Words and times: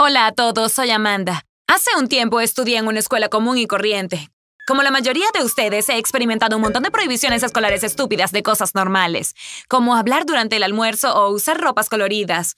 Hola 0.00 0.26
a 0.26 0.32
todos, 0.32 0.70
soy 0.70 0.92
Amanda. 0.92 1.44
Hace 1.66 1.90
un 1.98 2.06
tiempo 2.06 2.40
estudié 2.40 2.76
en 2.76 2.86
una 2.86 3.00
escuela 3.00 3.28
común 3.28 3.58
y 3.58 3.66
corriente. 3.66 4.30
Como 4.64 4.84
la 4.84 4.92
mayoría 4.92 5.26
de 5.34 5.42
ustedes, 5.42 5.88
he 5.88 5.98
experimentado 5.98 6.54
un 6.54 6.62
montón 6.62 6.84
de 6.84 6.92
prohibiciones 6.92 7.42
escolares 7.42 7.82
estúpidas 7.82 8.30
de 8.30 8.44
cosas 8.44 8.76
normales, 8.76 9.34
como 9.66 9.96
hablar 9.96 10.24
durante 10.24 10.54
el 10.54 10.62
almuerzo 10.62 11.12
o 11.12 11.30
usar 11.30 11.60
ropas 11.60 11.88
coloridas. 11.88 12.54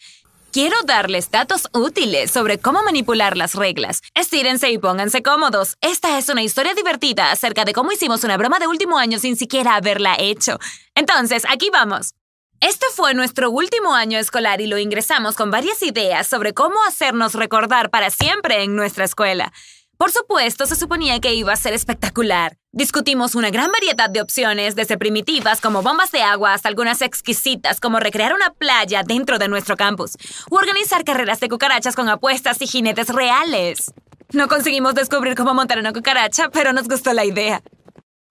Quiero 0.52 0.76
darles 0.84 1.30
datos 1.30 1.70
útiles 1.72 2.30
sobre 2.30 2.58
cómo 2.58 2.82
manipular 2.82 3.38
las 3.38 3.54
reglas. 3.54 4.02
Estírense 4.14 4.70
y 4.70 4.76
pónganse 4.76 5.22
cómodos. 5.22 5.78
Esta 5.80 6.18
es 6.18 6.28
una 6.28 6.42
historia 6.42 6.74
divertida 6.74 7.32
acerca 7.32 7.64
de 7.64 7.72
cómo 7.72 7.90
hicimos 7.90 8.22
una 8.22 8.36
broma 8.36 8.58
de 8.58 8.66
último 8.66 8.98
año 8.98 9.18
sin 9.18 9.36
siquiera 9.36 9.76
haberla 9.76 10.14
hecho. 10.18 10.58
Entonces, 10.94 11.44
aquí 11.48 11.70
vamos. 11.72 12.12
Este 12.60 12.84
fue 12.94 13.14
nuestro 13.14 13.50
último 13.50 13.94
año 13.94 14.18
escolar 14.18 14.60
y 14.60 14.66
lo 14.66 14.76
ingresamos 14.76 15.34
con 15.34 15.50
varias 15.50 15.82
ideas 15.82 16.26
sobre 16.26 16.52
cómo 16.52 16.76
hacernos 16.86 17.32
recordar 17.32 17.88
para 17.88 18.10
siempre 18.10 18.62
en 18.62 18.76
nuestra 18.76 19.06
escuela. 19.06 19.50
Por 19.96 20.10
supuesto, 20.10 20.66
se 20.66 20.76
suponía 20.76 21.20
que 21.20 21.32
iba 21.32 21.54
a 21.54 21.56
ser 21.56 21.72
espectacular. 21.72 22.58
Discutimos 22.70 23.34
una 23.34 23.48
gran 23.48 23.72
variedad 23.72 24.10
de 24.10 24.20
opciones, 24.20 24.76
desde 24.76 24.98
primitivas 24.98 25.62
como 25.62 25.80
bombas 25.80 26.12
de 26.12 26.20
agua 26.20 26.52
hasta 26.52 26.68
algunas 26.68 27.00
exquisitas 27.00 27.80
como 27.80 27.98
recrear 27.98 28.34
una 28.34 28.52
playa 28.52 29.04
dentro 29.06 29.38
de 29.38 29.48
nuestro 29.48 29.78
campus 29.78 30.18
o 30.50 30.56
organizar 30.56 31.02
carreras 31.02 31.40
de 31.40 31.48
cucarachas 31.48 31.96
con 31.96 32.10
apuestas 32.10 32.60
y 32.60 32.66
jinetes 32.66 33.08
reales. 33.08 33.90
No 34.32 34.48
conseguimos 34.48 34.94
descubrir 34.94 35.34
cómo 35.34 35.54
montar 35.54 35.78
una 35.78 35.94
cucaracha, 35.94 36.50
pero 36.50 36.74
nos 36.74 36.88
gustó 36.88 37.14
la 37.14 37.24
idea. 37.24 37.62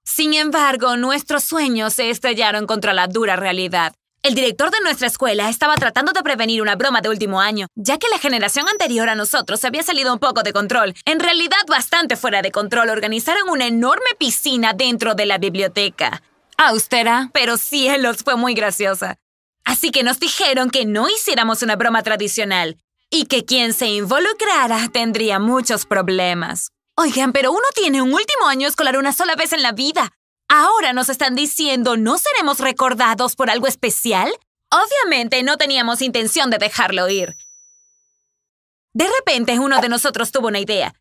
Sin 0.03 0.35
embargo, 0.35 0.97
nuestros 0.97 1.43
sueños 1.43 1.93
se 1.93 2.11
estrellaron 2.11 2.67
contra 2.67 2.93
la 2.93 3.07
dura 3.07 3.35
realidad. 3.35 3.93
El 4.21 4.35
director 4.35 4.69
de 4.69 4.81
nuestra 4.81 5.07
escuela 5.07 5.47
estaba 5.47 5.75
tratando 5.75 6.11
de 6.11 6.21
prevenir 6.21 6.61
una 6.61 6.75
broma 6.75 6.99
de 6.99 7.07
último 7.07 7.39
año, 7.39 7.67
ya 7.75 7.97
que 7.97 8.09
la 8.09 8.19
generación 8.19 8.67
anterior 8.67 9.07
a 9.07 9.15
nosotros 9.15 9.63
había 9.63 9.81
salido 9.81 10.11
un 10.11 10.19
poco 10.19 10.43
de 10.43 10.51
control. 10.51 10.93
En 11.05 11.21
realidad, 11.21 11.57
bastante 11.69 12.17
fuera 12.17 12.41
de 12.41 12.51
control, 12.51 12.89
organizaron 12.89 13.47
una 13.47 13.67
enorme 13.67 14.09
piscina 14.17 14.73
dentro 14.73 15.15
de 15.15 15.25
la 15.25 15.37
biblioteca. 15.37 16.21
Austera, 16.57 17.29
pero 17.33 17.55
cielos, 17.55 18.17
fue 18.25 18.35
muy 18.35 18.53
graciosa. 18.53 19.15
Así 19.63 19.89
que 19.89 20.03
nos 20.03 20.19
dijeron 20.19 20.69
que 20.69 20.85
no 20.85 21.07
hiciéramos 21.07 21.61
una 21.61 21.77
broma 21.77 22.03
tradicional 22.03 22.77
y 23.09 23.25
que 23.25 23.45
quien 23.45 23.71
se 23.73 23.87
involucrara 23.87 24.89
tendría 24.91 25.39
muchos 25.39 25.85
problemas. 25.85 26.71
Oigan, 26.95 27.31
pero 27.31 27.53
uno 27.53 27.63
tiene 27.73 28.01
un 28.01 28.13
último 28.13 28.47
año 28.47 28.67
escolar 28.67 28.97
una 28.97 29.13
sola 29.13 29.35
vez 29.37 29.53
en 29.53 29.61
la 29.61 29.71
vida. 29.71 30.11
Ahora 30.49 30.93
nos 30.93 31.09
están 31.09 31.35
diciendo, 31.35 31.95
¿no 31.95 32.17
seremos 32.17 32.59
recordados 32.59 33.35
por 33.35 33.51
algo 33.51 33.67
especial? 33.67 34.31
Obviamente 34.71 35.43
no 35.43 35.57
teníamos 35.57 36.01
intención 36.01 36.49
de 36.49 36.57
dejarlo 36.57 37.07
ir. 37.07 37.37
De 38.93 39.07
repente 39.19 39.59
uno 39.59 39.79
de 39.79 39.89
nosotros 39.89 40.31
tuvo 40.31 40.47
una 40.47 40.59
idea. 40.59 40.93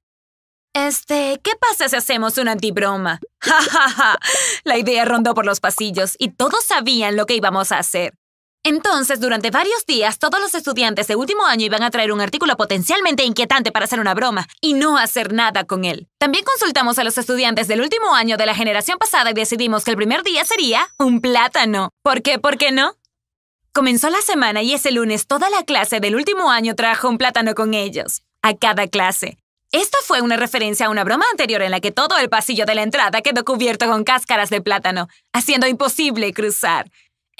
Este, 0.74 1.40
¿qué 1.42 1.52
pasa 1.56 1.88
si 1.88 1.96
hacemos 1.96 2.38
una 2.38 2.52
antibroma? 2.52 3.20
Ja, 3.40 3.62
ja, 3.62 3.88
ja. 3.88 4.18
La 4.64 4.78
idea 4.78 5.04
rondó 5.04 5.32
por 5.32 5.46
los 5.46 5.60
pasillos 5.60 6.16
y 6.18 6.30
todos 6.30 6.64
sabían 6.64 7.16
lo 7.16 7.24
que 7.24 7.36
íbamos 7.36 7.70
a 7.70 7.78
hacer. 7.78 8.14
Entonces, 8.68 9.18
durante 9.18 9.50
varios 9.50 9.86
días, 9.86 10.18
todos 10.18 10.38
los 10.40 10.54
estudiantes 10.54 11.06
de 11.06 11.16
último 11.16 11.46
año 11.46 11.64
iban 11.64 11.82
a 11.82 11.90
traer 11.90 12.12
un 12.12 12.20
artículo 12.20 12.54
potencialmente 12.58 13.24
inquietante 13.24 13.72
para 13.72 13.86
hacer 13.86 13.98
una 13.98 14.12
broma 14.12 14.46
y 14.60 14.74
no 14.74 14.98
hacer 14.98 15.32
nada 15.32 15.64
con 15.64 15.86
él. 15.86 16.06
También 16.18 16.44
consultamos 16.44 16.98
a 16.98 17.04
los 17.04 17.16
estudiantes 17.16 17.66
del 17.66 17.80
último 17.80 18.14
año 18.14 18.36
de 18.36 18.44
la 18.44 18.54
generación 18.54 18.98
pasada 18.98 19.30
y 19.30 19.32
decidimos 19.32 19.84
que 19.84 19.92
el 19.92 19.96
primer 19.96 20.22
día 20.22 20.44
sería 20.44 20.86
un 20.98 21.22
plátano. 21.22 21.88
¿Por 22.02 22.20
qué? 22.20 22.38
¿Por 22.38 22.58
qué 22.58 22.70
no? 22.70 22.94
Comenzó 23.72 24.10
la 24.10 24.20
semana 24.20 24.60
y 24.60 24.74
ese 24.74 24.90
lunes 24.90 25.26
toda 25.26 25.48
la 25.48 25.62
clase 25.62 26.00
del 26.00 26.14
último 26.14 26.50
año 26.50 26.74
trajo 26.74 27.08
un 27.08 27.16
plátano 27.16 27.54
con 27.54 27.72
ellos. 27.72 28.20
A 28.42 28.54
cada 28.54 28.86
clase. 28.86 29.38
Esta 29.72 29.98
fue 30.02 30.20
una 30.20 30.36
referencia 30.36 30.86
a 30.86 30.90
una 30.90 31.04
broma 31.04 31.24
anterior 31.30 31.62
en 31.62 31.70
la 31.70 31.80
que 31.80 31.90
todo 31.90 32.16
el 32.18 32.30
pasillo 32.30 32.64
de 32.64 32.74
la 32.74 32.82
entrada 32.82 33.20
quedó 33.20 33.44
cubierto 33.44 33.86
con 33.86 34.04
cáscaras 34.04 34.48
de 34.50 34.62
plátano, 34.62 35.08
haciendo 35.32 35.66
imposible 35.66 36.32
cruzar. 36.32 36.90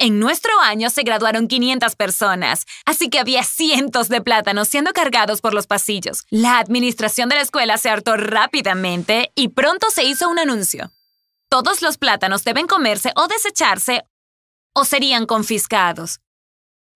En 0.01 0.17
nuestro 0.17 0.57
año 0.61 0.89
se 0.89 1.03
graduaron 1.03 1.49
500 1.49 1.97
personas, 1.97 2.65
así 2.85 3.09
que 3.09 3.19
había 3.19 3.43
cientos 3.43 4.07
de 4.07 4.21
plátanos 4.21 4.69
siendo 4.69 4.93
cargados 4.93 5.41
por 5.41 5.53
los 5.53 5.67
pasillos. 5.67 6.23
La 6.29 6.57
administración 6.57 7.27
de 7.27 7.35
la 7.35 7.41
escuela 7.41 7.77
se 7.77 7.89
hartó 7.89 8.15
rápidamente 8.15 9.33
y 9.35 9.49
pronto 9.49 9.89
se 9.91 10.05
hizo 10.05 10.29
un 10.29 10.39
anuncio. 10.39 10.93
Todos 11.49 11.81
los 11.81 11.97
plátanos 11.97 12.45
deben 12.45 12.65
comerse 12.65 13.11
o 13.17 13.27
desecharse 13.27 14.05
o 14.73 14.85
serían 14.85 15.25
confiscados. 15.25 16.21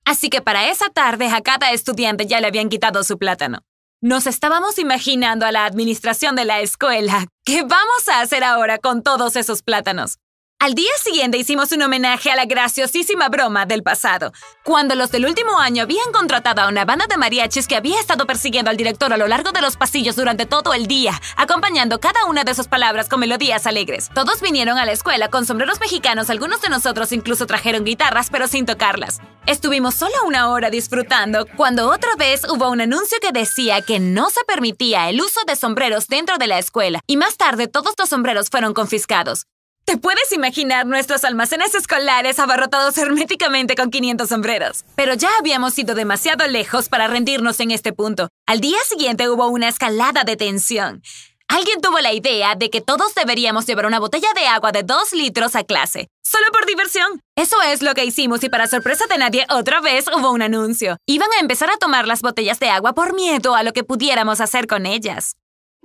Así 0.05 0.29
que 0.29 0.41
para 0.41 0.69
esa 0.69 0.87
tarde 0.87 1.27
a 1.27 1.41
cada 1.41 1.73
estudiante 1.73 2.25
ya 2.25 2.39
le 2.39 2.47
habían 2.47 2.69
quitado 2.69 3.03
su 3.03 3.17
plátano. 3.17 3.65
Nos 3.99 4.27
estábamos 4.27 4.79
imaginando 4.79 5.45
a 5.45 5.51
la 5.51 5.65
administración 5.65 6.37
de 6.37 6.45
la 6.45 6.61
escuela. 6.61 7.25
¿Qué 7.43 7.63
vamos 7.63 8.07
a 8.07 8.21
hacer 8.21 8.45
ahora 8.45 8.77
con 8.77 9.03
todos 9.03 9.35
esos 9.35 9.61
plátanos? 9.61 10.19
Al 10.63 10.75
día 10.75 10.93
siguiente 10.97 11.37
hicimos 11.37 11.73
un 11.73 11.81
homenaje 11.81 12.31
a 12.31 12.37
la 12.37 12.45
graciosísima 12.45 13.27
broma 13.27 13.65
del 13.65 13.83
pasado, 13.83 14.31
cuando 14.63 14.95
los 14.95 15.11
del 15.11 15.25
último 15.25 15.59
año 15.59 15.83
habían 15.83 16.13
contratado 16.13 16.61
a 16.61 16.69
una 16.69 16.85
banda 16.85 17.05
de 17.05 17.17
mariachis 17.17 17.67
que 17.67 17.75
había 17.75 17.99
estado 17.99 18.25
persiguiendo 18.25 18.71
al 18.71 18.77
director 18.77 19.11
a 19.11 19.17
lo 19.17 19.27
largo 19.27 19.51
de 19.51 19.59
los 19.59 19.75
pasillos 19.75 20.15
durante 20.15 20.45
todo 20.45 20.73
el 20.73 20.87
día, 20.87 21.19
acompañando 21.35 21.99
cada 21.99 22.23
una 22.27 22.45
de 22.45 22.55
sus 22.55 22.69
palabras 22.69 23.09
con 23.09 23.19
melodías 23.19 23.67
alegres. 23.67 24.09
Todos 24.15 24.39
vinieron 24.39 24.77
a 24.77 24.85
la 24.85 24.93
escuela 24.93 25.27
con 25.27 25.45
sombreros 25.45 25.81
mexicanos, 25.81 26.29
algunos 26.29 26.61
de 26.61 26.69
nosotros 26.69 27.11
incluso 27.11 27.45
trajeron 27.45 27.83
guitarras, 27.83 28.29
pero 28.29 28.47
sin 28.47 28.65
tocarlas. 28.65 29.19
Estuvimos 29.45 29.95
solo 29.95 30.15
una 30.25 30.49
hora 30.49 30.69
disfrutando 30.69 31.45
cuando 31.57 31.89
otra 31.89 32.15
vez 32.15 32.45
hubo 32.49 32.69
un 32.69 32.79
anuncio 32.79 33.17
que 33.21 33.37
decía 33.37 33.81
que 33.81 33.99
no 33.99 34.29
se 34.29 34.45
permitía 34.45 35.09
el 35.09 35.19
uso 35.19 35.41
de 35.45 35.57
sombreros 35.57 36.07
dentro 36.07 36.37
de 36.37 36.47
la 36.47 36.57
escuela, 36.57 37.01
y 37.05 37.17
más 37.17 37.35
tarde 37.35 37.67
todos 37.67 37.95
los 37.97 38.07
sombreros 38.07 38.47
fueron 38.49 38.73
confiscados. 38.73 39.43
¿Te 39.85 39.97
puedes 39.97 40.31
imaginar 40.31 40.85
nuestros 40.85 41.25
almacenes 41.25 41.75
escolares 41.75 42.39
abarrotados 42.39 42.97
herméticamente 42.97 43.75
con 43.75 43.91
500 43.91 44.29
sombreros? 44.29 44.85
Pero 44.95 45.13
ya 45.13 45.29
habíamos 45.37 45.77
ido 45.77 45.93
demasiado 45.93 46.47
lejos 46.47 46.87
para 46.87 47.07
rendirnos 47.07 47.59
en 47.59 47.71
este 47.71 47.91
punto. 47.91 48.29
Al 48.47 48.61
día 48.61 48.77
siguiente 48.87 49.29
hubo 49.29 49.47
una 49.47 49.67
escalada 49.67 50.23
de 50.23 50.37
tensión. 50.37 51.03
Alguien 51.49 51.81
tuvo 51.81 51.99
la 51.99 52.13
idea 52.13 52.55
de 52.55 52.69
que 52.69 52.79
todos 52.79 53.13
deberíamos 53.13 53.67
llevar 53.67 53.85
una 53.85 53.99
botella 53.99 54.29
de 54.33 54.47
agua 54.47 54.71
de 54.71 54.83
2 54.83 55.13
litros 55.13 55.55
a 55.55 55.65
clase, 55.65 56.07
solo 56.23 56.45
por 56.53 56.65
diversión. 56.65 57.19
Eso 57.35 57.61
es 57.61 57.81
lo 57.81 57.93
que 57.93 58.05
hicimos 58.05 58.41
y 58.45 58.49
para 58.49 58.67
sorpresa 58.67 59.05
de 59.07 59.17
nadie, 59.17 59.45
otra 59.49 59.81
vez 59.81 60.05
hubo 60.07 60.31
un 60.31 60.41
anuncio. 60.41 60.95
Iban 61.05 61.29
a 61.33 61.41
empezar 61.41 61.69
a 61.69 61.77
tomar 61.77 62.07
las 62.07 62.21
botellas 62.21 62.59
de 62.59 62.69
agua 62.69 62.93
por 62.93 63.13
miedo 63.13 63.53
a 63.53 63.63
lo 63.63 63.73
que 63.73 63.83
pudiéramos 63.83 64.39
hacer 64.39 64.65
con 64.65 64.85
ellas. 64.85 65.35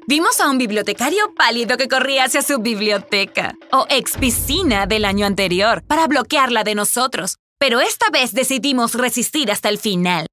Vimos 0.08 0.40
a 0.40 0.48
un 0.48 0.56
bibliotecario 0.56 1.34
pálido 1.36 1.76
que 1.76 1.86
corría 1.86 2.24
hacia 2.24 2.40
su 2.40 2.60
biblioteca, 2.60 3.54
o 3.70 3.84
ex 3.90 4.16
piscina 4.16 4.86
del 4.86 5.04
año 5.04 5.26
anterior, 5.26 5.82
para 5.86 6.06
bloquearla 6.06 6.64
de 6.64 6.74
nosotros, 6.74 7.36
pero 7.58 7.80
esta 7.80 8.08
vez 8.08 8.32
decidimos 8.32 8.94
resistir 8.94 9.52
hasta 9.52 9.68
el 9.68 9.76
final. 9.76 10.26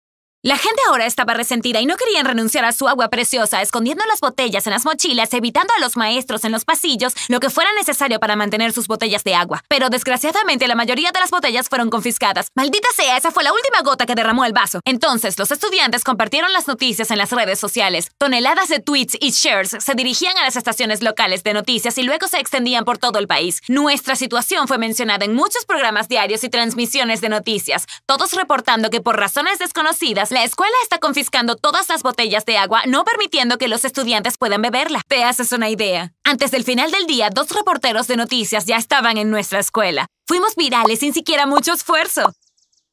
La 0.45 0.59
gente 0.59 0.79
ahora 0.87 1.07
estaba 1.07 1.33
resentida 1.33 1.81
y 1.81 1.87
no 1.87 1.97
querían 1.97 2.23
renunciar 2.23 2.65
a 2.65 2.71
su 2.71 2.87
agua 2.87 3.09
preciosa, 3.09 3.63
escondiendo 3.63 4.05
las 4.05 4.19
botellas 4.19 4.67
en 4.67 4.73
las 4.73 4.85
mochilas, 4.85 5.33
evitando 5.33 5.73
a 5.75 5.81
los 5.81 5.97
maestros 5.97 6.43
en 6.43 6.51
los 6.51 6.65
pasillos 6.65 7.15
lo 7.29 7.39
que 7.39 7.49
fuera 7.49 7.73
necesario 7.73 8.19
para 8.19 8.35
mantener 8.35 8.71
sus 8.71 8.87
botellas 8.87 9.23
de 9.23 9.33
agua. 9.33 9.63
Pero 9.67 9.89
desgraciadamente 9.89 10.67
la 10.67 10.75
mayoría 10.75 11.11
de 11.11 11.19
las 11.19 11.31
botellas 11.31 11.67
fueron 11.67 11.89
confiscadas. 11.89 12.49
Maldita 12.53 12.87
sea, 12.95 13.17
esa 13.17 13.31
fue 13.31 13.43
la 13.43 13.51
última 13.53 13.81
gota 13.81 14.05
que 14.05 14.13
derramó 14.13 14.45
el 14.45 14.53
vaso. 14.53 14.81
Entonces, 14.85 15.39
los 15.39 15.49
estudiantes 15.49 16.03
compartieron 16.03 16.53
las 16.53 16.67
noticias 16.67 17.09
en 17.09 17.17
las 17.17 17.31
redes 17.31 17.57
sociales. 17.57 18.11
Toneladas 18.19 18.69
de 18.69 18.77
tweets 18.77 19.17
y 19.19 19.31
shares 19.31 19.75
se 19.79 19.95
dirigían 19.95 20.37
a 20.37 20.43
las 20.43 20.57
estaciones 20.57 21.01
locales 21.01 21.43
de 21.43 21.55
noticias 21.55 21.97
y 21.97 22.03
luego 22.03 22.27
se 22.27 22.37
extendían 22.37 22.85
por 22.85 22.99
todo 22.99 23.17
el 23.17 23.25
país. 23.25 23.63
Nuestra 23.67 24.15
situación 24.15 24.67
fue 24.67 24.77
mencionada 24.77 25.25
en 25.25 25.33
muchos 25.33 25.65
programas 25.65 26.07
diarios 26.07 26.43
y 26.43 26.49
transmisiones 26.49 27.19
de 27.21 27.29
noticias, 27.29 27.87
todos 28.05 28.33
reportando 28.33 28.91
que 28.91 29.01
por 29.01 29.17
razones 29.17 29.57
desconocidas 29.57 30.34
la 30.35 30.43
escuela 30.43 30.75
está 30.83 30.99
confiscando 30.99 31.55
todas 31.55 31.87
las 31.87 32.03
botellas 32.03 32.45
de 32.45 32.57
agua, 32.57 32.81
no 32.87 33.05
permitiendo 33.05 33.57
que 33.57 33.69
los 33.69 33.85
estudiantes 33.85 34.37
puedan 34.37 34.61
beberla. 34.61 35.01
Te 35.07 35.23
haces 35.23 35.53
una 35.53 35.69
idea. 35.69 36.11
Antes 36.25 36.51
del 36.51 36.65
final 36.65 36.91
del 36.91 37.07
día, 37.07 37.29
dos 37.29 37.51
reporteros 37.51 38.07
de 38.07 38.17
noticias 38.17 38.65
ya 38.65 38.75
estaban 38.75 39.17
en 39.17 39.31
nuestra 39.31 39.59
escuela. 39.59 40.07
Fuimos 40.27 40.55
virales 40.55 40.99
sin 40.99 41.13
siquiera 41.13 41.45
mucho 41.45 41.71
esfuerzo. 41.71 42.33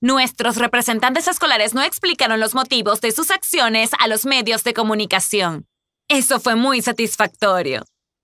Nuestros 0.00 0.56
representantes 0.56 1.26
escolares 1.26 1.75
no 1.75 1.82
explicaron 1.82 2.38
los 2.38 2.55
motivos 2.55 3.00
de 3.00 3.11
sus 3.11 3.32
acciones 3.32 3.90
a 3.99 4.06
los 4.06 4.25
medios 4.25 4.62
de 4.62 4.72
comunicación. 4.72 5.66
Eso 6.06 6.38
fue 6.38 6.55
muy 6.55 6.81
satisfactorio. 6.81 7.82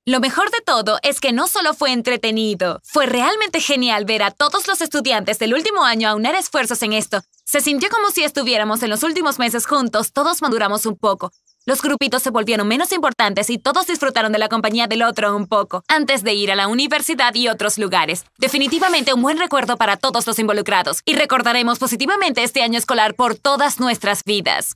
Lo 0.09 0.21
mejor 0.21 0.51
de 0.51 0.63
todo 0.65 0.99
es 1.03 1.21
que 1.21 1.33
no 1.33 1.47
solo 1.49 1.75
fue 1.75 1.93
entretenido, 1.93 2.81
fue 2.83 3.05
realmente 3.05 3.61
genial 3.61 4.07
ver 4.07 4.23
a 4.23 4.31
todos 4.31 4.67
los 4.67 4.81
estudiantes 4.81 5.39
del 5.39 5.53
último 5.53 5.85
año 5.85 6.09
aunar 6.09 6.35
esfuerzos 6.35 6.83
en 6.83 6.95
esto. 6.95 7.21
Se 7.45 7.61
sintió 7.61 7.91
como 7.91 8.09
si 8.09 8.25
estuviéramos 8.25 8.83
en 8.83 8.89
los 8.89 9.03
últimos 9.03 9.39
meses 9.39 9.67
juntos, 9.67 10.15
todos 10.15 10.41
maduramos 10.41 10.87
un 10.87 10.97
poco. 10.97 11.31
Los 11.67 11.83
grupitos 11.83 12.23
se 12.23 12.31
volvieron 12.31 12.67
menos 12.67 12.93
importantes 12.93 13.51
y 13.51 13.59
todos 13.59 13.87
disfrutaron 13.87 14.33
de 14.33 14.39
la 14.39 14.49
compañía 14.49 14.87
del 14.87 15.03
otro 15.03 15.37
un 15.37 15.47
poco, 15.47 15.85
antes 15.89 16.25
de 16.25 16.33
ir 16.33 16.51
a 16.51 16.57
la 16.57 16.69
universidad 16.69 17.35
y 17.35 17.49
otros 17.49 17.77
lugares. 17.77 18.25
Definitivamente 18.39 19.13
un 19.13 19.21
buen 19.21 19.37
recuerdo 19.37 19.77
para 19.77 19.99
todos 19.99 20.27
los 20.27 20.39
involucrados, 20.39 21.03
y 21.05 21.17
recordaremos 21.17 21.79
positivamente 21.79 22.43
este 22.43 22.63
año 22.63 22.79
escolar 22.79 23.15
por 23.15 23.35
todas 23.35 23.79
nuestras 23.79 24.25
vidas. 24.25 24.75